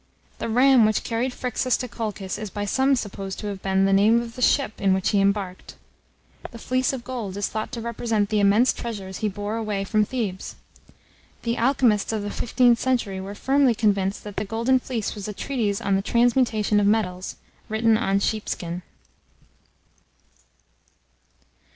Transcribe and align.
The 0.39 0.49
ram 0.49 0.83
which 0.83 1.03
carried 1.03 1.31
Phryxus 1.31 1.77
to 1.77 1.87
Colchis 1.87 2.39
is 2.39 2.49
by 2.49 2.65
some 2.65 2.95
supposed 2.95 3.37
to 3.37 3.47
have 3.49 3.61
been 3.61 3.85
the 3.85 3.93
name 3.93 4.19
of 4.19 4.35
the 4.35 4.41
ship 4.41 4.81
in 4.81 4.95
which 4.95 5.09
he 5.09 5.21
embarked. 5.21 5.75
The 6.49 6.57
fleece 6.57 6.91
of 6.91 7.03
gold 7.03 7.37
is 7.37 7.49
thought 7.49 7.71
to 7.73 7.81
represent 7.81 8.29
the 8.29 8.39
immense 8.39 8.73
treasures 8.73 9.19
he 9.19 9.29
bore 9.29 9.57
away 9.57 9.83
from 9.83 10.03
Thebes. 10.03 10.55
The 11.43 11.55
alchemists 11.55 12.11
of 12.11 12.23
the 12.23 12.31
fifteenth 12.31 12.79
century 12.79 13.21
were 13.21 13.35
firmly 13.35 13.75
convinced 13.75 14.23
that 14.23 14.37
the 14.37 14.43
Golden 14.43 14.79
Fleece 14.79 15.13
was 15.13 15.27
a 15.27 15.33
treatise 15.33 15.79
on 15.79 15.95
the 15.95 16.01
transmutation 16.01 16.79
of 16.79 16.87
metals, 16.87 17.35
written 17.69 17.95
on 17.95 18.19
sheepskin. 18.19 18.81